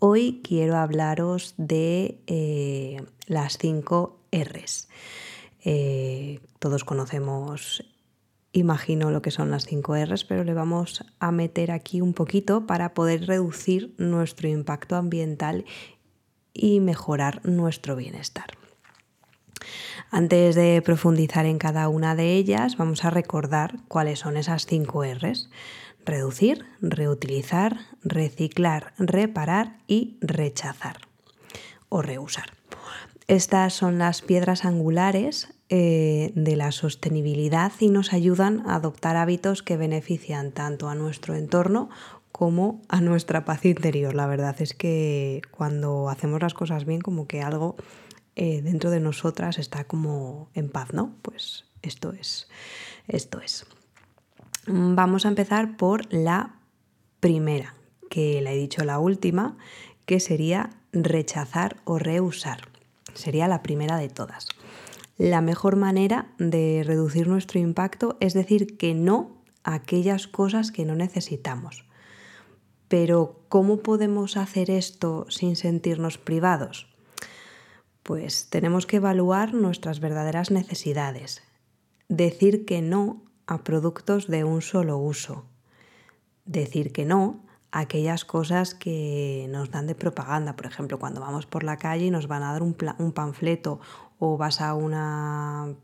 [0.00, 4.88] Hoy quiero hablaros de eh, las 5 Rs.
[5.64, 7.82] Eh, todos conocemos,
[8.52, 12.64] imagino lo que son las 5 Rs, pero le vamos a meter aquí un poquito
[12.64, 15.64] para poder reducir nuestro impacto ambiental
[16.52, 18.46] y mejorar nuestro bienestar.
[20.12, 25.02] Antes de profundizar en cada una de ellas, vamos a recordar cuáles son esas 5
[25.14, 25.50] Rs
[26.08, 31.02] reducir, reutilizar, reciclar, reparar y rechazar
[31.88, 32.50] o reusar.
[33.26, 39.62] Estas son las piedras angulares eh, de la sostenibilidad y nos ayudan a adoptar hábitos
[39.62, 41.90] que benefician tanto a nuestro entorno
[42.32, 44.14] como a nuestra paz interior.
[44.14, 47.76] La verdad es que cuando hacemos las cosas bien, como que algo
[48.34, 51.14] eh, dentro de nosotras está como en paz, ¿no?
[51.20, 52.48] Pues esto es,
[53.08, 53.66] esto es.
[54.66, 56.56] Vamos a empezar por la
[57.20, 57.74] primera,
[58.10, 59.56] que la he dicho la última,
[60.04, 62.68] que sería rechazar o reusar.
[63.14, 64.48] Sería la primera de todas.
[65.16, 70.84] La mejor manera de reducir nuestro impacto es decir que no a aquellas cosas que
[70.84, 71.84] no necesitamos.
[72.88, 76.86] Pero ¿cómo podemos hacer esto sin sentirnos privados?
[78.02, 81.42] Pues tenemos que evaluar nuestras verdaderas necesidades.
[82.08, 85.46] Decir que no a productos de un solo uso.
[86.44, 87.40] Decir que no
[87.72, 90.54] a aquellas cosas que nos dan de propaganda.
[90.54, 92.74] Por ejemplo, cuando vamos por la calle y nos van a dar un,
[93.12, 93.80] panfleto
[94.18, 95.74] o vas a una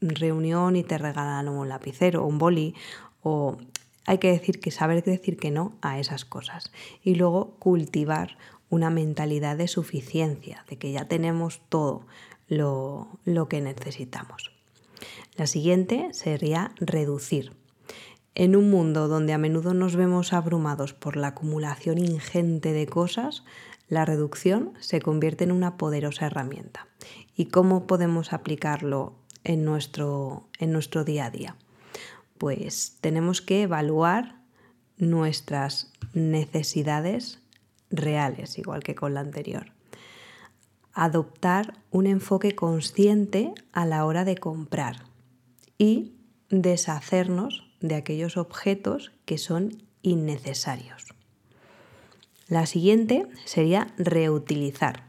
[0.00, 2.74] reunión y te regalan un lapicero o un boli
[3.22, 3.58] o
[4.06, 8.38] hay que decir que saber decir que no a esas cosas y luego cultivar
[8.70, 12.06] una mentalidad de suficiencia, de que ya tenemos todo
[12.48, 14.55] lo, lo que necesitamos.
[15.36, 17.52] La siguiente sería reducir.
[18.34, 23.44] En un mundo donde a menudo nos vemos abrumados por la acumulación ingente de cosas,
[23.88, 26.86] la reducción se convierte en una poderosa herramienta.
[27.36, 29.14] ¿Y cómo podemos aplicarlo
[29.44, 31.56] en nuestro, en nuestro día a día?
[32.36, 34.36] Pues tenemos que evaluar
[34.98, 37.40] nuestras necesidades
[37.90, 39.75] reales, igual que con la anterior.
[40.98, 45.04] Adoptar un enfoque consciente a la hora de comprar
[45.76, 46.14] y
[46.48, 51.04] deshacernos de aquellos objetos que son innecesarios.
[52.48, 55.04] La siguiente sería reutilizar.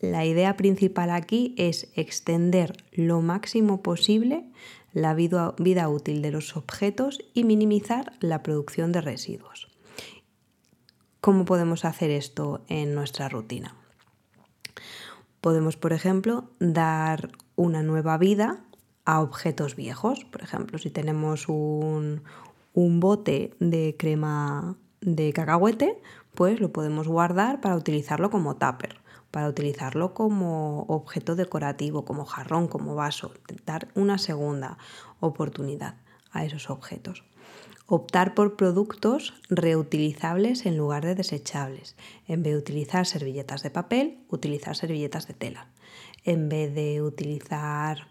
[0.00, 4.44] La idea principal aquí es extender lo máximo posible
[4.92, 9.68] la vida, útil de los objetos y minimizar la producción de residuos.
[11.22, 13.74] ¿Cómo podemos hacer esto en nuestra rutina?
[15.40, 18.64] Podemos, por ejemplo, dar una nueva vida
[19.04, 20.24] a objetos viejos.
[20.24, 22.22] Por ejemplo, si tenemos un,
[22.74, 26.00] bote de crema de cacahuete,
[26.34, 29.00] pues lo podemos guardar para utilizarlo como tupper,
[29.30, 33.32] para utilizarlo como objeto decorativo, como jarrón, como vaso,
[33.64, 34.78] dar una segunda
[35.20, 35.96] oportunidad
[36.30, 37.24] a esos objetos.
[37.90, 41.96] Optar por productos reutilizables en lugar de desechables.
[42.26, 45.70] En vez de utilizar servilletas de papel, utilizar servilletas de tela.
[46.22, 48.08] En vez de utilizar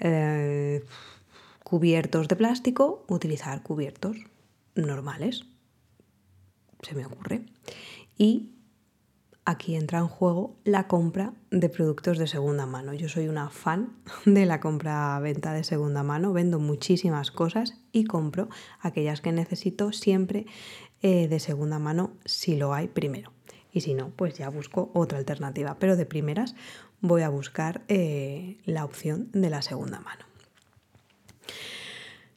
[0.00, 0.84] eh,
[1.62, 4.16] cubiertos de plástico, utilizar cubiertos
[4.74, 5.44] normales.
[6.82, 7.46] Se me ocurre.
[8.18, 8.53] Y
[9.44, 12.94] aquí entra en juego la compra de productos de segunda mano.
[12.94, 13.92] Yo soy una fan
[14.24, 18.48] de la compra-venta de segunda mano, vendo muchísimas cosas y compro
[18.80, 20.46] aquellas que necesito siempre
[21.02, 23.32] eh, de segunda mano si lo hay primero.
[23.72, 25.76] Y si no, pues ya busco otra alternativa.
[25.78, 26.54] Pero de primeras
[27.00, 30.24] voy a buscar eh, la opción de la segunda mano.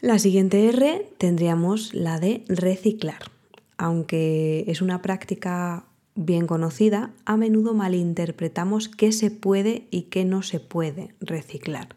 [0.00, 3.30] La siguiente R tendríamos la de reciclar.
[3.78, 5.85] Aunque es una práctica
[6.16, 11.96] bien conocida, a menudo malinterpretamos qué se puede y qué no se puede reciclar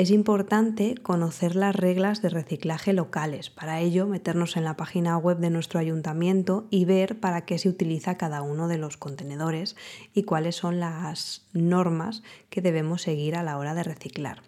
[0.00, 3.50] es importante conocer las reglas de reciclaje locales.
[3.50, 7.68] Para ello, meternos en la página web de nuestro ayuntamiento y ver para qué se
[7.68, 9.76] utiliza cada uno de los contenedores
[10.14, 14.40] y cuáles son las normas que debemos seguir a la hora de reciclar.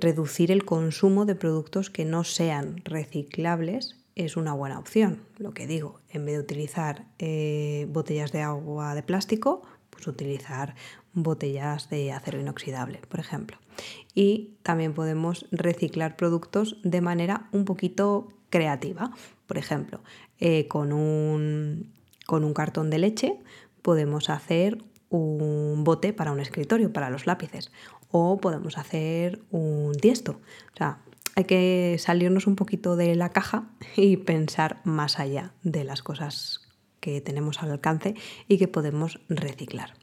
[0.00, 5.22] Reducir el consumo de productos que no sean reciclables es una buena opción.
[5.38, 10.74] Lo que digo, en vez de utilizar eh, botellas de agua de plástico, pues utilizar
[11.12, 13.58] botellas de acero inoxidable, por ejemplo.
[14.14, 19.10] Y también podemos reciclar productos de manera un poquito creativa.
[19.46, 20.00] Por ejemplo,
[20.38, 21.92] eh, con, un,
[22.26, 23.40] con un cartón de leche
[23.82, 24.78] podemos hacer
[25.10, 27.70] un bote para un escritorio, para los lápices,
[28.10, 30.40] o podemos hacer un tiesto.
[30.72, 30.98] O sea,
[31.36, 36.60] hay que salirnos un poquito de la caja y pensar más allá de las cosas
[37.00, 38.14] que tenemos al alcance
[38.48, 39.94] y que podemos reciclar.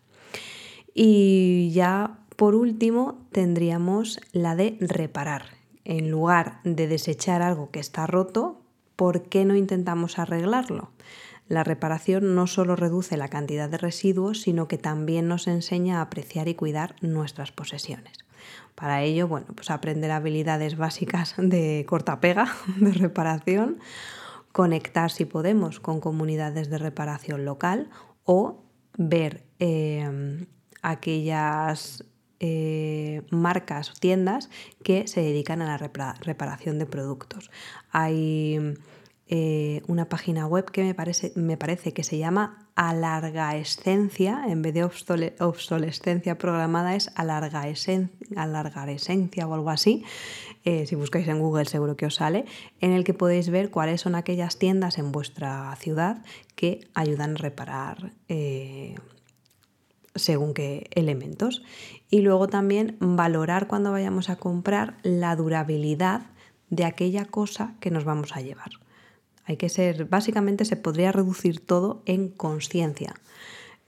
[0.94, 5.46] Y ya por último tendríamos la de reparar.
[5.84, 8.62] En lugar de desechar algo que está roto,
[8.96, 10.92] ¿por qué no intentamos arreglarlo?
[11.48, 16.04] La reparación no solo reduce la cantidad de residuos, sino que también nos enseña a
[16.04, 18.20] apreciar y cuidar nuestras posesiones.
[18.76, 23.80] Para ello, bueno, pues aprender habilidades básicas de cortapega, de reparación,
[24.52, 27.90] conectar si podemos con comunidades de reparación local
[28.26, 28.64] o
[28.98, 30.46] ver eh,
[30.82, 32.04] aquellas
[32.44, 34.50] eh, marcas o tiendas
[34.84, 37.52] que se dedican a la reparación de productos.
[37.92, 38.76] Hay
[39.28, 44.74] eh, una página web que me parece, me parece que se llama alargaescencia, en vez
[44.74, 50.04] de obsolescencia programada es alargarescencia o algo así.
[50.64, 52.46] Eh, si buscáis en Google seguro que os sale,
[52.80, 56.24] en el que podéis ver cuáles son aquellas tiendas en vuestra ciudad
[56.56, 58.96] que ayudan a reparar eh,
[60.16, 61.64] según qué elementos.
[62.10, 66.28] Y luego también valorar cuando vayamos a comprar la durabilidad
[66.70, 68.81] de aquella cosa que nos vamos a llevar.
[69.52, 73.16] Hay que ser, básicamente se podría reducir todo en conciencia.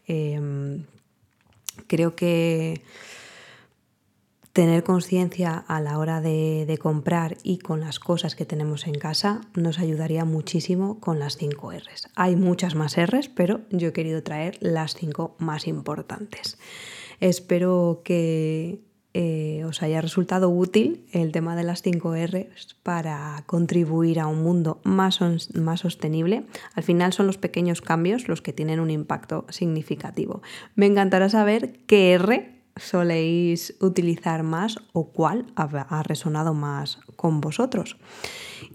[0.06, 0.84] Em,
[1.88, 2.82] creo que
[4.52, 8.96] tener conciencia a la hora de, de, comprar y con las cosas que tenemos en
[8.96, 12.10] casa nos ayudaría muchísimo con las 5 Rs.
[12.16, 16.58] Hay muchas más Rs, pero yo he querido traer las 5 más importantes.
[17.22, 18.82] Espero que
[19.14, 22.50] eh, os haya resultado útil el tema de las 5 R
[22.82, 25.20] para contribuir a un mundo más,
[25.54, 26.46] más sostenible.
[26.74, 30.42] Al final son los pequeños cambios los que tienen un impacto significativo.
[30.76, 37.98] Me encantará saber qué R soléis utilizar más o cuál ha resonado más con vosotros.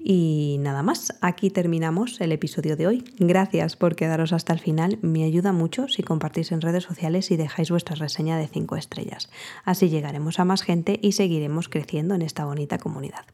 [0.03, 3.05] Y nada más, aquí terminamos el episodio de hoy.
[3.19, 7.37] Gracias por quedaros hasta el final, me ayuda mucho si compartís en redes sociales y
[7.37, 9.29] dejáis vuestra reseña de 5 estrellas.
[9.65, 13.25] Así llegaremos a más gente y seguiremos creciendo en esta bonita comunidad.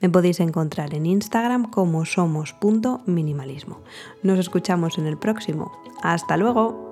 [0.00, 3.80] Me podéis encontrar en Instagram como somos.minimalismo.
[4.22, 5.72] Nos escuchamos en el próximo.
[6.02, 6.91] Hasta luego.